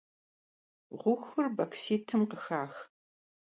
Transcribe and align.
Ğuxur 1.01 1.45
baksitım 1.57 2.21
khıxax. 2.31 2.73